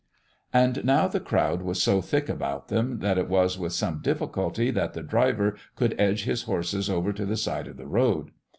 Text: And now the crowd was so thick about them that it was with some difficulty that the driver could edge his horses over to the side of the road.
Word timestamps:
And 0.51 0.83
now 0.83 1.07
the 1.07 1.19
crowd 1.19 1.61
was 1.61 1.83
so 1.83 2.01
thick 2.01 2.27
about 2.27 2.69
them 2.69 3.01
that 3.01 3.19
it 3.19 3.29
was 3.29 3.59
with 3.59 3.71
some 3.71 4.01
difficulty 4.01 4.71
that 4.71 4.95
the 4.95 5.03
driver 5.03 5.55
could 5.75 5.93
edge 5.99 6.23
his 6.23 6.41
horses 6.45 6.89
over 6.89 7.13
to 7.13 7.23
the 7.23 7.37
side 7.37 7.67
of 7.67 7.77
the 7.77 7.85
road. 7.85 8.31